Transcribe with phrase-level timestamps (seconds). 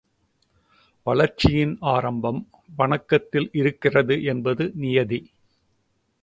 [1.07, 2.39] வளர்ச்சியின் ஆரம்பம்
[2.75, 5.21] வணக்கத்தில் இருக்கிறது என்பது நியதி.